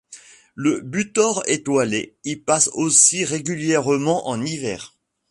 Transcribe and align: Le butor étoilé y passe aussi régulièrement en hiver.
Le 0.55 0.79
butor 0.81 1.43
étoilé 1.45 2.15
y 2.23 2.35
passe 2.35 2.71
aussi 2.73 3.23
régulièrement 3.23 4.27
en 4.29 4.43
hiver. 4.43 4.95